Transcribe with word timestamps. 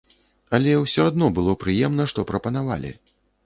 Але 0.57 0.71
ўсё 0.83 1.05
адно 1.11 1.29
было 1.41 1.57
прыемна, 1.67 2.11
што 2.15 2.29
прапанавалі. 2.35 2.99